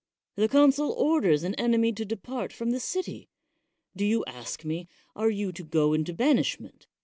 [0.35, 3.29] The consul orders an enemy to depart from the city.
[3.95, 6.87] Do you ask me, Are you to go into banishment?